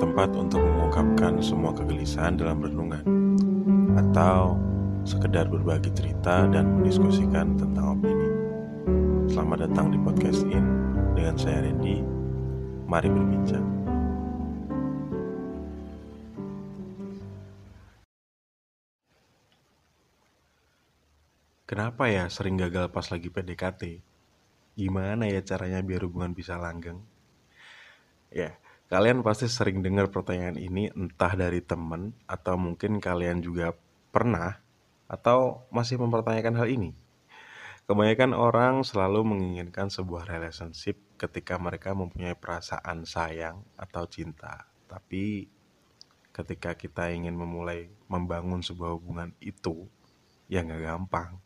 Ini 0.00 0.08
tempat 0.08 0.32
untuk 0.32 0.64
mengungkapkan 0.64 1.44
semua 1.44 1.76
kegelisahan 1.76 2.32
dalam 2.40 2.64
renungan 2.64 3.04
Atau 4.00 4.56
sekedar 5.04 5.44
berbagi 5.44 5.92
cerita 5.92 6.48
dan 6.48 6.80
mendiskusikan 6.80 7.60
tentang 7.60 8.00
opini 8.00 8.28
Selamat 9.28 9.68
datang 9.68 9.92
di 9.92 10.00
podcast 10.00 10.40
In 10.48 10.64
dengan 11.12 11.36
saya 11.36 11.68
Randy 11.68 12.00
Mari 12.88 13.12
berbincang 13.12 13.66
Kenapa 21.68 22.08
ya 22.08 22.32
sering 22.32 22.56
gagal 22.56 22.88
pas 22.88 23.04
lagi 23.12 23.28
PDKT? 23.28 24.00
Gimana 24.80 25.28
ya 25.28 25.44
caranya 25.44 25.84
biar 25.84 26.08
hubungan 26.08 26.32
bisa 26.32 26.56
langgeng? 26.56 27.04
Ya, 28.32 28.56
kalian 28.90 29.22
pasti 29.22 29.46
sering 29.46 29.86
dengar 29.86 30.10
pertanyaan 30.10 30.58
ini 30.58 30.90
entah 30.90 31.38
dari 31.38 31.62
teman 31.62 32.10
atau 32.26 32.58
mungkin 32.58 32.98
kalian 32.98 33.38
juga 33.38 33.70
pernah 34.10 34.58
atau 35.06 35.62
masih 35.70 36.02
mempertanyakan 36.02 36.58
hal 36.58 36.66
ini. 36.66 36.90
Kebanyakan 37.86 38.38
orang 38.38 38.74
selalu 38.86 39.26
menginginkan 39.26 39.90
sebuah 39.90 40.26
relationship 40.26 40.98
ketika 41.18 41.58
mereka 41.58 41.90
mempunyai 41.90 42.38
perasaan 42.38 43.02
sayang 43.02 43.66
atau 43.74 44.06
cinta. 44.06 44.66
Tapi 44.86 45.50
ketika 46.30 46.78
kita 46.78 47.10
ingin 47.10 47.34
memulai 47.34 47.90
membangun 48.06 48.62
sebuah 48.62 48.94
hubungan 48.94 49.34
itu, 49.42 49.90
ya 50.46 50.62
nggak 50.62 50.82
gampang. 50.86 51.42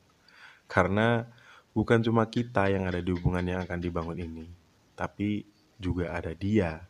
Karena 0.69 1.25
bukan 1.73 2.05
cuma 2.05 2.29
kita 2.29 2.69
yang 2.69 2.89
ada 2.89 3.01
di 3.01 3.13
hubungan 3.13 3.45
yang 3.45 3.65
akan 3.65 3.81
dibangun 3.81 4.21
ini, 4.21 4.49
tapi 4.93 5.49
juga 5.81 6.13
ada 6.13 6.37
dia. 6.37 6.85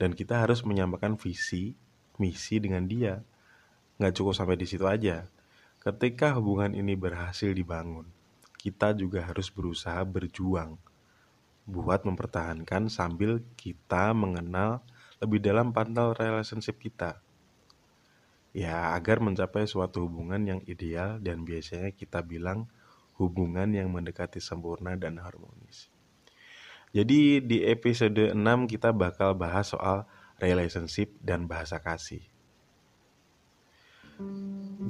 Dan 0.00 0.16
kita 0.16 0.40
harus 0.40 0.64
menyamakan 0.64 1.20
visi, 1.20 1.76
misi 2.16 2.56
dengan 2.56 2.88
dia. 2.88 3.20
Nggak 4.00 4.16
cukup 4.16 4.32
sampai 4.32 4.56
di 4.56 4.64
situ 4.64 4.88
aja. 4.88 5.28
Ketika 5.76 6.32
hubungan 6.40 6.72
ini 6.72 6.96
berhasil 6.96 7.52
dibangun, 7.52 8.08
kita 8.56 8.96
juga 8.96 9.28
harus 9.28 9.52
berusaha 9.52 10.00
berjuang 10.08 10.80
buat 11.68 12.02
mempertahankan 12.08 12.88
sambil 12.88 13.44
kita 13.60 14.16
mengenal 14.16 14.80
lebih 15.20 15.40
dalam 15.44 15.72
pantal 15.76 16.16
relationship 16.16 16.80
kita. 16.80 17.20
Ya, 18.50 18.96
agar 18.96 19.22
mencapai 19.22 19.68
suatu 19.68 20.08
hubungan 20.08 20.42
yang 20.42 20.60
ideal 20.66 21.22
dan 21.22 21.46
biasanya 21.46 21.94
kita 21.94 22.24
bilang 22.24 22.66
hubungan 23.20 23.70
yang 23.70 23.92
mendekati 23.92 24.42
sempurna 24.42 24.96
dan 24.96 25.20
harmonis. 25.22 25.92
Jadi 26.90 27.38
di 27.38 27.62
episode 27.62 28.34
6 28.34 28.66
kita 28.66 28.90
bakal 28.90 29.38
bahas 29.38 29.70
soal 29.70 30.10
relationship 30.42 31.14
dan 31.22 31.46
bahasa 31.46 31.78
kasih. 31.78 32.18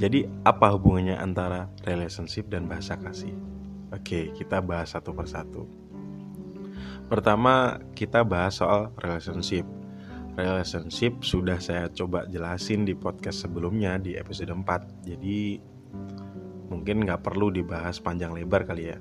Jadi 0.00 0.24
apa 0.48 0.72
hubungannya 0.72 1.20
antara 1.20 1.68
relationship 1.84 2.48
dan 2.48 2.64
bahasa 2.64 2.96
kasih? 2.96 3.36
Oke, 3.92 4.32
kita 4.32 4.64
bahas 4.64 4.96
satu 4.96 5.12
persatu. 5.12 5.68
Pertama, 7.12 7.76
kita 7.92 8.24
bahas 8.24 8.56
soal 8.56 8.88
relationship. 9.04 9.68
Relationship 10.40 11.20
sudah 11.20 11.60
saya 11.60 11.92
coba 11.92 12.24
jelasin 12.32 12.88
di 12.88 12.96
podcast 12.96 13.44
sebelumnya 13.44 14.00
di 14.00 14.16
episode 14.16 14.56
4. 14.56 15.04
Jadi 15.04 15.60
mungkin 16.72 17.04
nggak 17.04 17.20
perlu 17.20 17.52
dibahas 17.52 18.00
panjang 18.00 18.32
lebar 18.32 18.64
kali 18.64 18.94
ya 18.94 18.98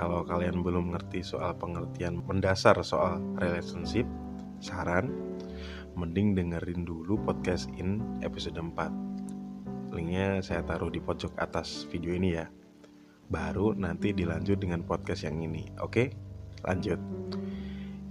kalau 0.00 0.24
kalian 0.24 0.64
belum 0.64 0.96
ngerti 0.96 1.20
soal 1.20 1.52
pengertian 1.60 2.24
mendasar 2.24 2.72
soal 2.80 3.20
relationship, 3.36 4.08
saran, 4.56 5.12
mending 5.92 6.32
dengerin 6.32 6.88
dulu 6.88 7.20
podcast 7.20 7.68
in 7.76 8.00
episode 8.24 8.56
4. 8.56 9.92
Linknya 9.92 10.40
saya 10.40 10.64
taruh 10.64 10.88
di 10.88 11.04
pojok 11.04 11.36
atas 11.36 11.84
video 11.92 12.16
ini 12.16 12.32
ya. 12.32 12.48
Baru 13.28 13.76
nanti 13.76 14.16
dilanjut 14.16 14.56
dengan 14.56 14.80
podcast 14.88 15.28
yang 15.28 15.36
ini. 15.44 15.68
Oke, 15.84 16.16
lanjut. 16.64 16.96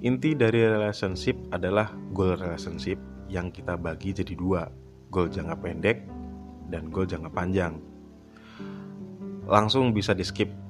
Inti 0.05 0.37
dari 0.37 0.61
relationship 0.69 1.41
adalah 1.49 1.89
goal 2.13 2.37
relationship 2.37 3.01
yang 3.33 3.49
kita 3.49 3.73
bagi 3.81 4.13
jadi 4.13 4.37
dua. 4.37 4.69
Goal 5.09 5.33
jangka 5.33 5.57
pendek 5.57 6.05
dan 6.69 6.93
goal 6.93 7.09
jangka 7.09 7.33
panjang. 7.33 7.81
Langsung 9.49 9.89
bisa 9.89 10.13
di 10.13 10.21
skip 10.21 10.68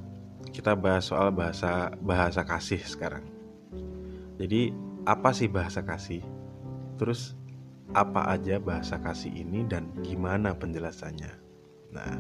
kita 0.60 0.76
bahas 0.76 1.08
soal 1.08 1.32
bahasa 1.32 1.96
bahasa 2.04 2.44
kasih 2.44 2.84
sekarang. 2.84 3.24
Jadi 4.36 4.76
apa 5.08 5.32
sih 5.32 5.48
bahasa 5.48 5.80
kasih? 5.88 6.20
Terus 7.00 7.40
apa 7.96 8.28
aja 8.28 8.60
bahasa 8.60 9.00
kasih 9.00 9.32
ini 9.32 9.64
dan 9.64 9.88
gimana 10.04 10.52
penjelasannya? 10.52 11.32
Nah, 11.96 12.12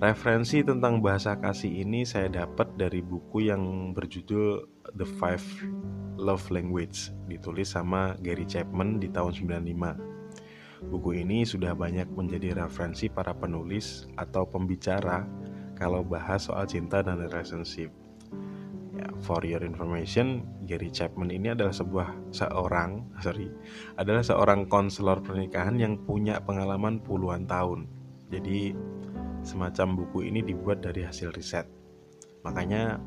referensi 0.00 0.64
tentang 0.64 1.04
bahasa 1.04 1.36
kasih 1.36 1.84
ini 1.84 2.08
saya 2.08 2.32
dapat 2.32 2.72
dari 2.80 3.04
buku 3.04 3.52
yang 3.52 3.92
berjudul 3.92 4.64
The 4.96 5.04
Five 5.04 5.44
Love 6.16 6.48
Language 6.48 7.12
ditulis 7.28 7.76
sama 7.76 8.16
Gary 8.24 8.48
Chapman 8.48 8.96
di 8.96 9.12
tahun 9.12 9.36
95. 9.36 10.88
Buku 10.88 11.20
ini 11.20 11.44
sudah 11.44 11.76
banyak 11.76 12.08
menjadi 12.16 12.56
referensi 12.64 13.12
para 13.12 13.36
penulis 13.36 14.08
atau 14.16 14.48
pembicara 14.48 15.28
kalau 15.76 16.00
bahas 16.02 16.48
soal 16.48 16.64
cinta 16.64 17.04
dan 17.04 17.20
relationship. 17.20 17.92
Ya, 18.96 19.12
for 19.20 19.44
your 19.44 19.60
information, 19.60 20.48
Gary 20.64 20.88
Chapman 20.88 21.28
ini 21.28 21.52
adalah 21.52 21.76
sebuah 21.76 22.32
seorang, 22.32 23.04
sorry, 23.24 23.52
adalah 24.00 24.24
seorang 24.24 24.66
konselor 24.66 25.20
pernikahan 25.20 25.76
yang 25.76 26.00
punya 26.00 26.40
pengalaman 26.40 26.98
puluhan 27.04 27.44
tahun. 27.44 27.84
Jadi 28.32 28.72
semacam 29.44 30.02
buku 30.02 30.26
ini 30.32 30.42
dibuat 30.42 30.82
dari 30.82 31.04
hasil 31.04 31.30
riset. 31.36 31.68
Makanya 32.42 32.98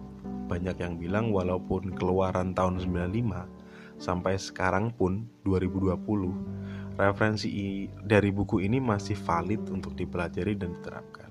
banyak 0.48 0.78
yang 0.78 0.96
bilang 1.02 1.34
walaupun 1.34 1.94
keluaran 1.94 2.54
tahun 2.54 2.82
95 2.82 4.02
sampai 4.02 4.40
sekarang 4.40 4.96
pun 4.96 5.28
2020 5.44 6.98
referensi 7.00 7.88
dari 8.04 8.32
buku 8.32 8.64
ini 8.64 8.80
masih 8.84 9.16
valid 9.16 9.72
untuk 9.72 9.96
dipelajari 9.96 10.56
dan 10.60 10.76
diterapkan. 10.76 11.29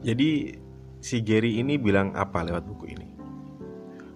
Jadi 0.00 0.56
si 1.04 1.20
Gary 1.20 1.60
ini 1.60 1.76
bilang 1.76 2.16
apa 2.16 2.40
lewat 2.40 2.64
buku 2.64 2.88
ini? 2.88 3.08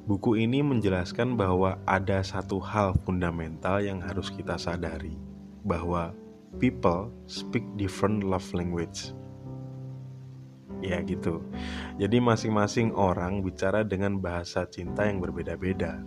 Buku 0.08 0.40
ini 0.40 0.64
menjelaskan 0.64 1.36
bahwa 1.36 1.76
ada 1.84 2.24
satu 2.24 2.56
hal 2.56 2.96
fundamental 3.04 3.84
yang 3.84 4.00
harus 4.00 4.32
kita 4.32 4.56
sadari, 4.56 5.12
bahwa 5.60 6.16
people 6.56 7.12
speak 7.28 7.64
different 7.76 8.24
love 8.24 8.48
language. 8.56 9.12
Ya 10.80 11.04
gitu. 11.04 11.44
Jadi 12.00 12.16
masing-masing 12.16 12.96
orang 12.96 13.44
bicara 13.44 13.84
dengan 13.84 14.16
bahasa 14.20 14.64
cinta 14.64 15.04
yang 15.04 15.20
berbeda-beda. 15.20 16.00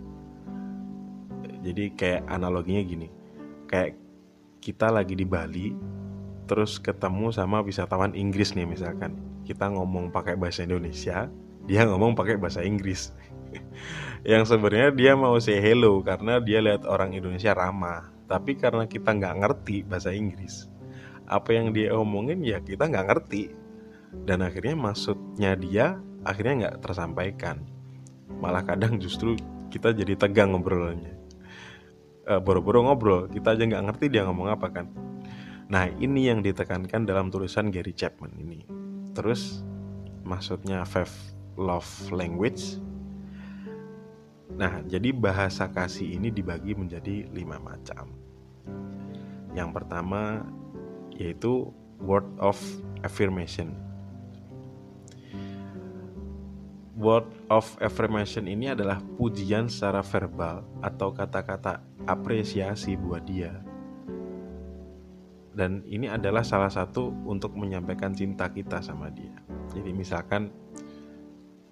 Jadi 1.62 1.94
kayak 1.94 2.26
analoginya 2.26 2.82
gini. 2.82 3.08
Kayak 3.70 3.94
kita 4.58 4.90
lagi 4.90 5.14
di 5.14 5.26
Bali, 5.26 5.70
terus 6.50 6.82
ketemu 6.82 7.30
sama 7.30 7.62
wisatawan 7.62 8.14
Inggris 8.18 8.58
nih 8.58 8.66
misalkan 8.66 9.27
kita 9.48 9.72
ngomong 9.72 10.12
pakai 10.12 10.36
bahasa 10.36 10.68
Indonesia 10.68 11.32
dia 11.64 11.84
ngomong 11.84 12.16
pakai 12.16 12.40
bahasa 12.40 12.64
Inggris. 12.64 13.12
Yang 14.28 14.56
sebenarnya 14.56 14.92
dia 14.92 15.12
mau 15.16 15.36
say 15.40 15.60
hello 15.60 16.00
karena 16.04 16.40
dia 16.40 16.60
lihat 16.60 16.84
orang 16.88 17.16
Indonesia 17.16 17.52
ramah. 17.56 18.08
Tapi 18.28 18.56
karena 18.60 18.84
kita 18.84 19.16
nggak 19.16 19.36
ngerti 19.40 19.84
bahasa 19.88 20.12
Inggris 20.12 20.68
apa 21.28 21.52
yang 21.52 21.76
dia 21.76 21.92
omongin 21.92 22.40
ya 22.40 22.58
kita 22.58 22.88
nggak 22.88 23.06
ngerti. 23.12 23.52
Dan 24.24 24.40
akhirnya 24.40 24.74
maksudnya 24.74 25.52
dia 25.54 26.00
akhirnya 26.24 26.54
nggak 26.66 26.76
tersampaikan. 26.80 27.60
Malah 28.40 28.64
kadang 28.64 28.96
justru 28.96 29.36
kita 29.68 29.92
jadi 29.92 30.16
tegang 30.16 30.56
ngobrolnya. 30.56 31.12
E, 32.24 32.32
boro-boro 32.40 32.88
ngobrol 32.88 33.28
kita 33.28 33.52
aja 33.52 33.68
nggak 33.68 33.84
ngerti 33.92 34.04
dia 34.08 34.24
ngomong 34.24 34.48
apa 34.48 34.72
kan. 34.72 34.88
Nah, 35.68 35.92
ini 36.00 36.32
yang 36.32 36.40
ditekankan 36.40 37.04
dalam 37.04 37.28
tulisan 37.28 37.68
Gary 37.68 37.92
Chapman 37.92 38.32
ini. 38.40 38.64
Terus 39.18 39.66
maksudnya 40.22 40.86
five 40.86 41.10
love 41.58 41.90
language. 42.14 42.78
Nah, 44.54 44.78
jadi 44.86 45.10
bahasa 45.10 45.66
kasih 45.66 46.14
ini 46.14 46.30
dibagi 46.30 46.78
menjadi 46.78 47.26
lima 47.34 47.58
macam. 47.58 48.14
Yang 49.58 49.70
pertama 49.74 50.46
yaitu 51.18 51.74
word 51.98 52.30
of 52.38 52.54
affirmation. 53.02 53.74
Word 56.94 57.26
of 57.50 57.66
affirmation 57.82 58.46
ini 58.46 58.70
adalah 58.70 59.02
pujian 59.18 59.66
secara 59.66 60.02
verbal 60.06 60.62
atau 60.78 61.10
kata-kata 61.10 61.82
apresiasi 62.06 62.94
buat 62.94 63.26
dia 63.26 63.67
dan 65.58 65.82
ini 65.90 66.06
adalah 66.06 66.46
salah 66.46 66.70
satu 66.70 67.10
untuk 67.26 67.58
menyampaikan 67.58 68.14
cinta 68.14 68.46
kita 68.46 68.78
sama 68.78 69.10
dia. 69.10 69.34
Jadi 69.74 69.90
misalkan 69.90 70.54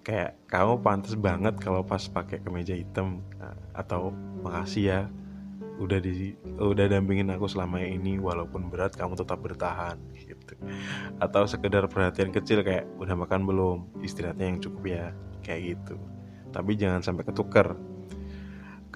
kayak 0.03 0.43
kamu 0.51 0.83
pantas 0.83 1.15
banget 1.15 1.55
kalau 1.63 1.87
pas 1.87 2.03
pakai 2.03 2.43
kemeja 2.43 2.75
hitam 2.75 3.23
nah, 3.39 3.55
atau 3.71 4.11
makasih 4.43 4.83
ya 4.83 4.99
udah 5.79 6.03
di 6.03 6.35
udah 6.59 6.89
dampingin 6.89 7.31
aku 7.31 7.47
selama 7.47 7.79
ini 7.79 8.19
walaupun 8.19 8.67
berat 8.67 8.91
kamu 8.99 9.15
tetap 9.15 9.39
bertahan 9.39 9.95
gitu. 10.19 10.59
Atau 11.23 11.47
sekedar 11.47 11.87
perhatian 11.87 12.35
kecil 12.35 12.67
kayak 12.67 12.91
udah 12.99 13.15
makan 13.15 13.47
belum? 13.47 14.03
Istirahatnya 14.03 14.51
yang 14.51 14.59
cukup 14.59 14.83
ya 14.83 15.05
kayak 15.47 15.79
gitu. 15.79 15.95
Tapi 16.51 16.75
jangan 16.75 16.99
sampai 16.99 17.23
ketuker 17.23 17.79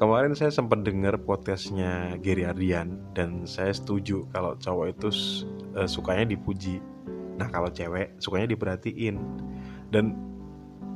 kemarin 0.02 0.34
saya 0.34 0.50
sempat 0.50 0.82
dengar 0.82 1.14
podcastnya 1.22 2.18
Gary 2.26 2.42
Ardian 2.42 2.98
dan 3.14 3.46
saya 3.46 3.70
setuju 3.70 4.26
kalau 4.34 4.58
cowok 4.58 4.98
itu 4.98 5.10
uh, 5.78 5.86
sukanya 5.86 6.34
dipuji 6.34 6.82
nah 7.38 7.46
kalau 7.54 7.70
cewek 7.70 8.18
sukanya 8.18 8.50
diperhatiin 8.50 9.22
dan 9.94 10.18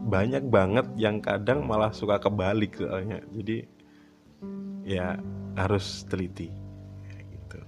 banyak 0.09 0.49
banget 0.49 0.89
yang 0.97 1.21
kadang 1.21 1.69
malah 1.69 1.93
suka 1.93 2.17
kebalik 2.17 2.81
soalnya 2.81 3.21
jadi 3.29 3.69
ya 4.81 5.21
harus 5.53 6.01
teliti 6.09 6.49
gitu. 7.29 7.59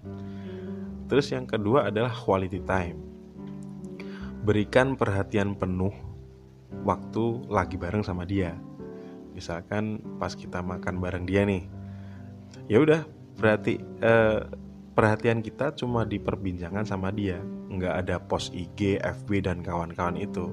Terus 1.08 1.28
yang 1.32 1.46
kedua 1.46 1.88
adalah 1.88 2.12
quality 2.12 2.62
time. 2.66 2.98
Berikan 4.44 4.98
perhatian 4.98 5.56
penuh 5.56 5.94
waktu 6.84 7.46
lagi 7.48 7.78
bareng 7.80 8.04
sama 8.04 8.28
dia. 8.28 8.56
Misalkan 9.38 10.02
pas 10.18 10.34
kita 10.34 10.66
makan 10.66 10.98
bareng 10.98 11.30
dia 11.30 11.46
nih. 11.46 11.70
Ya 12.66 12.82
udah, 12.82 13.06
berarti 13.38 13.78
eh, 14.02 14.42
perhatian 14.98 15.46
kita 15.46 15.78
cuma 15.78 16.10
diperbincangan 16.10 16.90
sama 16.90 17.14
dia, 17.14 17.38
nggak 17.70 17.94
ada 18.02 18.18
post 18.18 18.58
IG, 18.58 18.98
FB 18.98 19.46
dan 19.46 19.62
kawan-kawan 19.62 20.18
itu. 20.18 20.50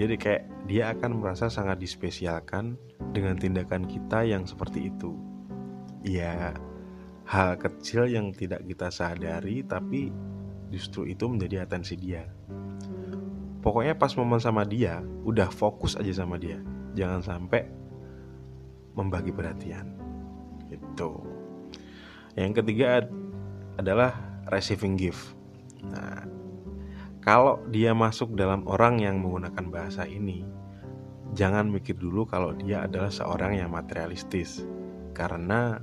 Jadi 0.00 0.16
kayak 0.16 0.42
dia 0.64 0.96
akan 0.96 1.20
merasa 1.20 1.52
sangat 1.52 1.76
dispesialkan 1.76 2.80
dengan 3.12 3.36
tindakan 3.36 3.84
kita 3.84 4.24
yang 4.24 4.48
seperti 4.48 4.90
itu 4.90 5.14
ya 6.06 6.54
hal 7.26 7.58
kecil 7.58 8.06
yang 8.06 8.30
tidak 8.30 8.62
kita 8.62 8.88
sadari 8.90 9.66
tapi 9.66 10.14
justru 10.70 11.10
itu 11.10 11.26
menjadi 11.26 11.66
atensi 11.66 11.98
dia 11.98 12.26
pokoknya 13.62 13.98
pas 13.98 14.14
momen 14.14 14.38
sama 14.38 14.62
dia 14.62 15.02
udah 15.26 15.50
fokus 15.50 15.98
aja 15.98 16.22
sama 16.22 16.38
dia 16.38 16.62
jangan 16.94 17.22
sampai 17.22 17.66
membagi 18.96 19.30
perhatian. 19.30 19.92
Itu 20.72 21.22
yang 22.34 22.56
ketiga 22.56 23.06
adalah 23.76 24.16
receiving 24.50 24.96
gift. 24.98 25.36
Nah 25.86 26.24
kalau 27.22 27.62
dia 27.70 27.92
masuk 27.92 28.34
dalam 28.34 28.66
orang 28.66 29.02
yang 29.02 29.22
menggunakan 29.22 29.66
bahasa 29.70 30.06
ini 30.08 30.46
jangan 31.34 31.66
mikir 31.66 31.98
dulu 31.98 32.28
kalau 32.28 32.54
dia 32.54 32.86
adalah 32.86 33.10
seorang 33.10 33.58
yang 33.58 33.72
materialistis. 33.72 34.62
Karena 35.16 35.80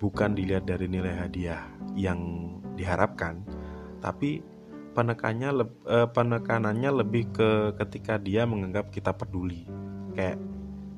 bukan 0.00 0.32
dilihat 0.32 0.64
dari 0.64 0.88
nilai 0.88 1.12
hadiah 1.14 1.68
yang 1.92 2.48
diharapkan, 2.74 3.44
tapi 4.00 4.40
penekannya 4.96 5.50
eh, 5.84 6.08
penekanannya 6.08 6.90
lebih 7.04 7.28
ke 7.30 7.50
ketika 7.84 8.16
dia 8.16 8.48
menganggap 8.48 8.88
kita 8.88 9.12
peduli. 9.12 9.68
Kayak 10.16 10.40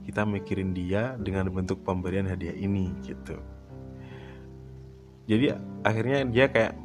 kita 0.06 0.22
mikirin 0.22 0.70
dia 0.70 1.18
dengan 1.18 1.50
bentuk 1.50 1.82
pemberian 1.82 2.30
hadiah 2.30 2.54
ini 2.54 2.94
gitu. 3.02 3.36
Jadi 5.26 5.50
akhirnya 5.82 6.22
dia 6.30 6.46
kayak 6.46 6.78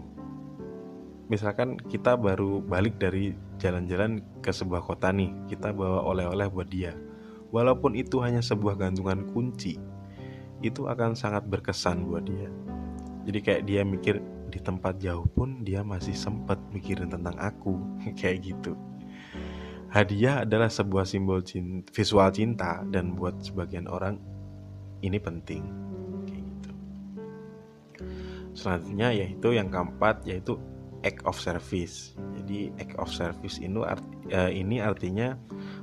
misalkan 1.30 1.78
kita 1.78 2.18
baru 2.18 2.60
balik 2.66 2.98
dari 2.98 3.38
jalan-jalan 3.62 4.26
ke 4.42 4.50
sebuah 4.50 4.82
kota 4.82 5.14
nih, 5.14 5.30
kita 5.46 5.70
bawa 5.70 6.02
oleh-oleh 6.02 6.50
buat 6.50 6.68
dia. 6.68 6.98
Walaupun 7.54 7.94
itu 7.94 8.18
hanya 8.26 8.42
sebuah 8.42 8.82
gantungan 8.82 9.30
kunci, 9.30 9.78
itu 10.66 10.90
akan 10.90 11.14
sangat 11.14 11.46
berkesan 11.46 12.10
buat 12.10 12.26
dia 12.26 12.50
jadi 13.26 13.40
kayak 13.42 13.64
dia 13.70 13.82
mikir 13.86 14.18
di 14.52 14.60
tempat 14.60 15.00
jauh 15.00 15.24
pun 15.32 15.62
dia 15.64 15.86
masih 15.86 16.14
sempat 16.18 16.58
mikirin 16.74 17.08
tentang 17.10 17.38
aku 17.38 17.78
kayak 18.20 18.54
gitu 18.54 18.74
hadiah 19.92 20.48
adalah 20.48 20.72
sebuah 20.72 21.04
simbol 21.04 21.44
cinta, 21.44 21.92
visual 21.92 22.32
cinta 22.32 22.82
dan 22.88 23.14
buat 23.14 23.44
sebagian 23.44 23.92
orang 23.92 24.18
ini 25.04 25.20
penting 25.20 25.68
kayak 26.26 26.44
gitu. 26.48 26.72
Selanjutnya 28.56 29.12
yaitu 29.12 29.52
yang 29.52 29.68
keempat 29.68 30.24
yaitu 30.24 30.56
act 31.04 31.22
of 31.28 31.36
service. 31.38 32.16
Jadi 32.40 32.72
act 32.80 32.96
of 32.98 33.12
service 33.12 33.60
ini, 33.60 33.84
art, 33.84 34.06
uh, 34.32 34.50
ini 34.50 34.80
artinya 34.80 35.36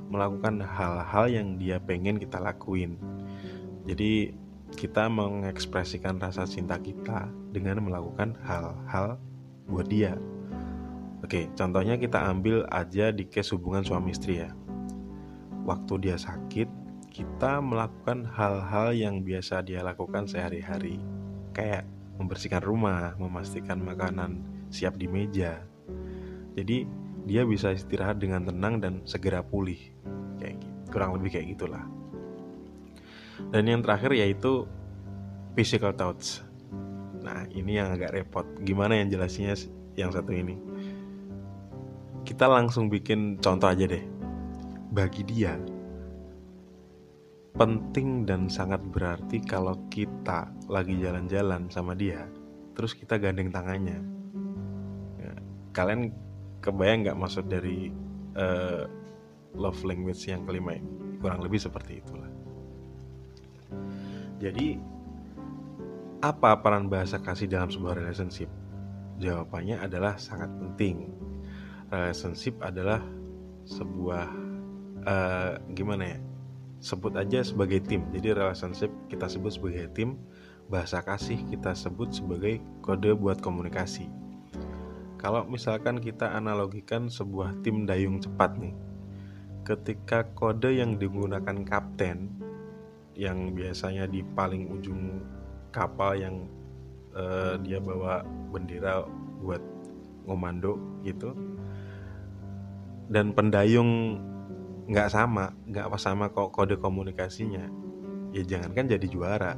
melakukan 0.09 0.63
hal-hal 0.63 1.25
yang 1.29 1.47
dia 1.61 1.77
pengen 1.77 2.17
kita 2.17 2.41
lakuin. 2.41 2.97
Jadi 3.85 4.33
kita 4.73 5.09
mengekspresikan 5.09 6.21
rasa 6.21 6.45
cinta 6.49 6.77
kita 6.81 7.29
dengan 7.51 7.83
melakukan 7.83 8.37
hal-hal 8.41 9.17
buat 9.69 9.85
dia. 9.89 10.17
Oke, 11.19 11.51
contohnya 11.53 11.99
kita 11.99 12.19
ambil 12.31 12.63
aja 12.71 13.11
di 13.11 13.27
case 13.27 13.51
hubungan 13.51 13.83
suami 13.83 14.15
istri 14.15 14.39
ya. 14.39 14.55
Waktu 15.67 16.09
dia 16.09 16.15
sakit, 16.15 16.67
kita 17.11 17.59
melakukan 17.59 18.23
hal-hal 18.23 18.95
yang 18.95 19.21
biasa 19.21 19.61
dia 19.67 19.83
lakukan 19.83 20.25
sehari-hari. 20.25 20.97
Kayak 21.51 21.83
membersihkan 22.15 22.63
rumah, 22.63 23.19
memastikan 23.19 23.83
makanan 23.83 24.39
siap 24.71 24.95
di 24.95 25.11
meja. 25.11 25.59
Jadi, 26.55 26.87
dia 27.27 27.43
bisa 27.43 27.75
istirahat 27.75 28.17
dengan 28.17 28.47
tenang 28.47 28.79
dan 28.79 28.93
segera 29.03 29.43
pulih. 29.43 29.79
Kayak. 30.39 30.59
Kurang 30.89 31.21
lebih 31.21 31.37
kayak 31.37 31.53
gitulah. 31.53 31.85
Dan 33.53 33.69
yang 33.69 33.85
terakhir 33.85 34.11
yaitu 34.17 34.65
physical 35.53 35.93
touch. 35.93 36.41
Nah, 37.21 37.45
ini 37.53 37.77
yang 37.77 37.93
agak 37.93 38.17
repot. 38.17 38.45
Gimana 38.65 38.97
yang 38.97 39.13
jelasnya 39.13 39.53
yang 39.93 40.09
satu 40.09 40.33
ini? 40.33 40.57
Kita 42.29 42.45
langsung 42.45 42.93
bikin 42.93 43.41
contoh 43.41 43.65
aja 43.65 43.89
deh. 43.89 44.05
Bagi 44.93 45.25
dia, 45.25 45.57
penting 47.57 48.29
dan 48.29 48.45
sangat 48.45 48.85
berarti 48.85 49.41
kalau 49.41 49.73
kita 49.89 50.45
lagi 50.69 50.93
jalan-jalan 51.01 51.65
sama 51.73 51.97
dia, 51.97 52.29
terus 52.77 52.93
kita 52.93 53.17
gandeng 53.17 53.49
tangannya. 53.49 53.97
Ya, 55.17 55.33
kalian 55.73 56.13
kebayang 56.61 57.09
nggak 57.09 57.17
maksud 57.17 57.49
dari 57.49 57.89
uh, 58.37 58.85
love 59.57 59.81
language 59.81 60.21
yang 60.29 60.45
kelima 60.45 60.77
ini? 60.77 61.17
Kurang 61.17 61.41
lebih 61.41 61.57
seperti 61.57 61.97
itulah. 61.97 62.29
Jadi 64.37 64.77
apa 66.21 66.61
peran 66.61 66.93
bahasa 66.93 67.17
kasih 67.17 67.49
dalam 67.49 67.73
sebuah 67.73 67.97
relationship? 67.97 68.53
Jawabannya 69.17 69.81
adalah 69.81 70.15
sangat 70.21 70.53
penting. 70.61 71.09
Relationship 71.89 72.61
adalah 72.61 73.01
sebuah 73.65 74.25
uh, 75.05 75.53
gimana 75.73 76.17
ya? 76.17 76.19
Sebut 76.79 77.17
aja 77.17 77.43
sebagai 77.43 77.83
tim. 77.83 78.05
Jadi 78.13 78.31
relationship 78.31 78.93
kita 79.11 79.27
sebut 79.27 79.57
sebagai 79.57 79.91
tim, 79.91 80.15
bahasa 80.69 81.01
kasih 81.01 81.41
kita 81.49 81.73
sebut 81.73 82.13
sebagai 82.13 82.61
kode 82.85 83.11
buat 83.17 83.41
komunikasi. 83.41 84.05
Kalau 85.19 85.43
misalkan 85.49 85.99
kita 85.99 86.31
analogikan 86.31 87.11
sebuah 87.11 87.59
tim 87.65 87.83
dayung 87.83 88.23
cepat 88.23 88.55
nih. 88.55 88.71
Ketika 89.67 90.23
kode 90.37 90.71
yang 90.79 90.95
digunakan 90.95 91.61
kapten 91.67 92.31
yang 93.19 93.51
biasanya 93.51 94.07
di 94.07 94.23
paling 94.23 94.71
ujung 94.71 95.19
kapal 95.75 96.15
yang 96.15 96.47
uh, 97.11 97.59
dia 97.59 97.83
bawa 97.83 98.23
bendera 98.49 99.03
buat 99.43 99.59
ngomando 100.23 100.79
gitu 101.03 101.35
dan 103.09 103.33
pendayung 103.33 104.21
nggak 104.89 105.09
sama 105.09 105.53
nggak 105.69 105.85
apa 105.89 105.97
sama 105.97 106.29
kok 106.29 106.53
kode 106.53 106.77
komunikasinya 106.77 107.65
ya 108.33 108.41
jangankan 108.45 108.89
jadi 108.89 109.07
juara 109.09 109.53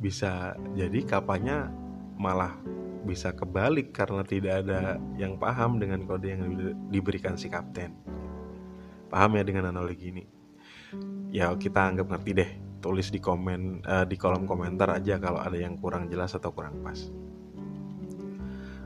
bisa 0.00 0.56
jadi 0.76 1.04
kapalnya 1.04 1.72
malah 2.16 2.56
bisa 3.02 3.34
kebalik 3.34 3.90
karena 3.90 4.22
tidak 4.22 4.62
ada 4.64 4.96
yang 5.18 5.36
paham 5.40 5.80
dengan 5.80 6.04
kode 6.06 6.32
yang 6.32 6.44
diberikan 6.92 7.34
si 7.34 7.50
kapten 7.50 7.96
paham 9.12 9.36
ya 9.36 9.44
dengan 9.44 9.72
analogi 9.72 10.12
ini 10.12 10.24
ya 11.32 11.52
kita 11.56 11.80
anggap 11.92 12.06
ngerti 12.12 12.30
deh 12.36 12.50
tulis 12.82 13.14
di 13.14 13.22
komen 13.22 13.86
uh, 13.86 14.04
di 14.04 14.18
kolom 14.18 14.44
komentar 14.44 14.90
aja 14.90 15.16
kalau 15.22 15.38
ada 15.38 15.54
yang 15.54 15.78
kurang 15.78 16.10
jelas 16.10 16.34
atau 16.34 16.50
kurang 16.50 16.82
pas. 16.82 16.98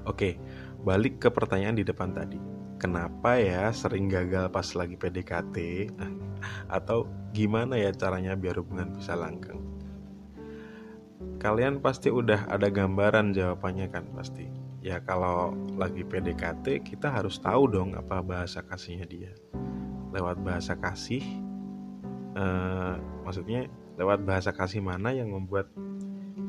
Oke, 0.07 0.39
balik 0.85 1.19
ke 1.19 1.29
pertanyaan 1.33 1.81
di 1.81 1.83
depan 1.83 2.13
tadi. 2.13 2.56
Kenapa 2.77 3.41
ya 3.41 3.73
sering 3.73 4.13
gagal 4.13 4.53
pas 4.53 4.69
lagi 4.77 5.01
PDKT 5.01 5.89
atau 6.77 7.09
gimana 7.33 7.81
ya 7.81 7.93
caranya 7.97 8.37
biar 8.37 8.61
hubungan 8.61 8.93
bisa 8.93 9.17
langgeng? 9.17 9.65
Kalian 11.41 11.81
pasti 11.81 12.13
udah 12.13 12.49
ada 12.49 12.69
gambaran 12.69 13.33
jawabannya 13.33 13.89
kan 13.89 14.05
pasti. 14.13 14.45
Ya 14.85 15.01
kalau 15.03 15.57
lagi 15.75 16.05
PDKT 16.05 16.85
kita 16.85 17.11
harus 17.11 17.41
tahu 17.41 17.67
dong 17.67 17.97
apa 17.97 18.21
bahasa 18.21 18.61
kasihnya 18.61 19.09
dia. 19.09 19.33
Lewat 20.13 20.39
bahasa 20.45 20.77
kasih 20.77 21.25
uh, 22.37 22.95
maksudnya 23.25 23.67
lewat 23.97 24.23
bahasa 24.23 24.53
kasih 24.53 24.85
mana 24.85 25.11
yang 25.11 25.33
membuat 25.33 25.73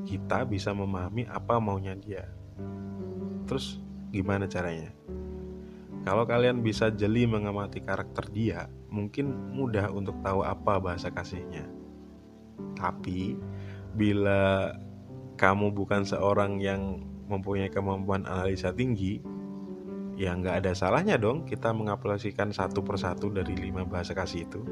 kita 0.04 0.44
bisa 0.44 0.76
memahami 0.76 1.28
apa 1.28 1.60
maunya 1.60 1.96
dia 1.96 2.28
terus 3.48 3.80
gimana 4.12 4.48
caranya 4.48 4.92
kalau 6.08 6.24
kalian 6.24 6.64
bisa 6.64 6.88
jeli 6.88 7.28
mengamati 7.28 7.84
karakter 7.84 8.32
dia, 8.32 8.72
mungkin 8.88 9.28
mudah 9.52 9.92
untuk 9.92 10.16
tahu 10.24 10.40
apa 10.40 10.80
bahasa 10.80 11.12
kasihnya. 11.12 11.68
Tapi 12.80 13.36
bila 13.92 14.72
kamu 15.36 15.76
bukan 15.76 16.08
seorang 16.08 16.64
yang 16.64 17.04
mempunyai 17.28 17.68
kemampuan 17.68 18.24
analisa 18.24 18.72
tinggi, 18.72 19.20
ya 20.16 20.32
nggak 20.32 20.64
ada 20.64 20.72
salahnya 20.72 21.20
dong 21.20 21.44
kita 21.44 21.76
mengaplikasikan 21.76 22.56
satu 22.56 22.80
persatu 22.88 23.28
dari 23.28 23.60
lima 23.60 23.84
bahasa 23.84 24.16
kasih 24.16 24.48
itu. 24.48 24.64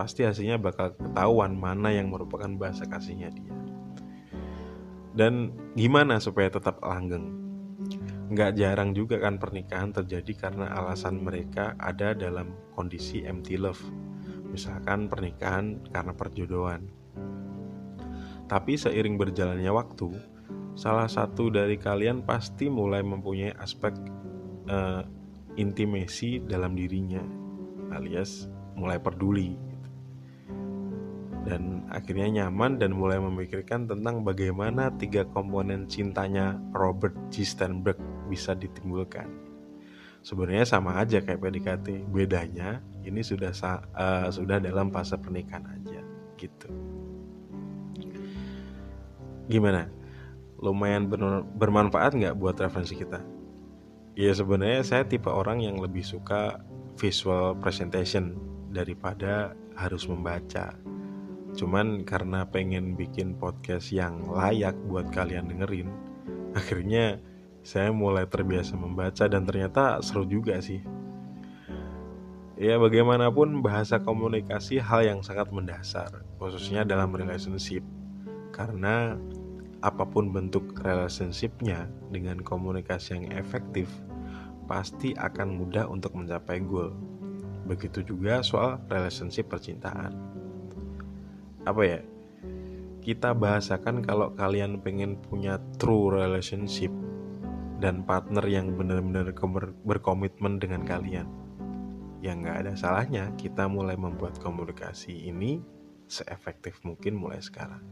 Pasti 0.00 0.24
hasilnya 0.24 0.56
bakal 0.56 0.96
ketahuan 0.96 1.60
mana 1.60 1.92
yang 1.92 2.08
merupakan 2.08 2.48
bahasa 2.56 2.88
kasihnya 2.88 3.28
dia. 3.36 3.52
Dan 5.12 5.52
gimana 5.76 6.16
supaya 6.24 6.48
tetap 6.48 6.80
langgeng? 6.80 7.41
Nggak 8.30 8.54
jarang 8.54 8.94
juga 8.94 9.18
kan 9.18 9.40
pernikahan 9.40 9.90
terjadi 9.90 10.48
karena 10.48 10.70
alasan 10.70 11.24
mereka 11.24 11.74
ada 11.80 12.14
dalam 12.14 12.54
kondisi 12.76 13.26
empty 13.26 13.58
love. 13.58 13.80
Misalkan 14.52 15.08
pernikahan 15.08 15.80
karena 15.90 16.12
perjodohan. 16.12 16.86
Tapi 18.46 18.76
seiring 18.76 19.16
berjalannya 19.16 19.72
waktu, 19.72 20.12
salah 20.76 21.08
satu 21.08 21.48
dari 21.48 21.80
kalian 21.80 22.20
pasti 22.22 22.68
mulai 22.68 23.00
mempunyai 23.00 23.56
aspek 23.56 23.96
uh, 24.68 25.00
intimasi 25.56 26.44
dalam 26.44 26.76
dirinya, 26.76 27.24
alias 27.96 28.52
mulai 28.76 29.00
peduli 29.00 29.71
dan 31.42 31.82
akhirnya 31.90 32.42
nyaman 32.42 32.78
dan 32.78 32.94
mulai 32.94 33.18
memikirkan 33.18 33.90
tentang 33.90 34.22
bagaimana 34.22 34.94
tiga 34.94 35.26
komponen 35.26 35.90
cintanya 35.90 36.54
Robert 36.70 37.14
G. 37.34 37.42
Sternberg 37.42 37.98
bisa 38.30 38.54
ditimbulkan. 38.54 39.26
Sebenarnya 40.22 40.62
sama 40.62 41.02
aja 41.02 41.18
kayak 41.18 41.42
PDKT, 41.42 42.06
bedanya 42.14 42.78
ini 43.02 43.26
sudah 43.26 43.50
uh, 43.98 44.30
sudah 44.30 44.62
dalam 44.62 44.94
fase 44.94 45.18
pernikahan 45.18 45.66
aja 45.66 45.98
gitu. 46.38 46.70
Gimana? 49.50 49.90
Lumayan 50.62 51.10
ber 51.10 51.42
bermanfaat 51.58 52.14
nggak 52.14 52.38
buat 52.38 52.54
referensi 52.62 52.94
kita? 52.94 53.18
Ya 54.14 54.30
sebenarnya 54.30 54.86
saya 54.86 55.02
tipe 55.02 55.26
orang 55.26 55.58
yang 55.58 55.82
lebih 55.82 56.06
suka 56.06 56.62
visual 56.94 57.58
presentation 57.58 58.38
daripada 58.70 59.58
harus 59.74 60.06
membaca 60.06 60.76
Cuman 61.52 62.08
karena 62.08 62.48
pengen 62.48 62.96
bikin 62.96 63.36
podcast 63.36 63.92
yang 63.92 64.24
layak 64.24 64.72
buat 64.88 65.12
kalian 65.12 65.52
dengerin, 65.52 65.92
akhirnya 66.58 67.20
saya 67.62 67.92
mulai 67.92 68.24
terbiasa 68.26 68.74
membaca 68.74 69.28
dan 69.28 69.44
ternyata 69.44 70.00
seru 70.00 70.24
juga 70.24 70.58
sih. 70.64 70.80
Ya 72.56 72.78
bagaimanapun 72.78 73.60
bahasa 73.60 73.98
komunikasi 73.98 74.78
hal 74.78 75.02
yang 75.04 75.20
sangat 75.20 75.50
mendasar, 75.50 76.22
khususnya 76.38 76.86
dalam 76.86 77.10
relationship. 77.12 77.82
Karena 78.52 79.16
apa 79.82 80.04
pun 80.06 80.30
bentuk 80.30 80.78
relationshipnya 80.78 81.90
dengan 82.14 82.38
komunikasi 82.38 83.18
yang 83.18 83.26
efektif, 83.34 83.90
pasti 84.70 85.10
akan 85.16 85.58
mudah 85.58 85.90
untuk 85.90 86.14
mencapai 86.14 86.62
goal. 86.62 86.94
Begitu 87.66 88.06
juga 88.06 88.46
soal 88.46 88.78
relationship 88.86 89.50
percintaan 89.50 90.32
apa 91.62 91.82
ya 91.86 92.00
kita 93.02 93.34
bahasakan 93.34 94.06
kalau 94.06 94.30
kalian 94.38 94.78
pengen 94.78 95.18
punya 95.18 95.58
true 95.78 96.10
relationship 96.14 96.90
dan 97.82 98.06
partner 98.06 98.46
yang 98.46 98.78
benar-benar 98.78 99.34
berkomitmen 99.82 100.62
dengan 100.62 100.86
kalian 100.86 101.26
yang 102.22 102.46
nggak 102.46 102.66
ada 102.66 102.72
salahnya 102.78 103.34
kita 103.34 103.66
mulai 103.66 103.98
membuat 103.98 104.38
komunikasi 104.38 105.26
ini 105.26 105.58
seefektif 106.06 106.78
mungkin 106.86 107.18
mulai 107.18 107.42
sekarang 107.42 107.82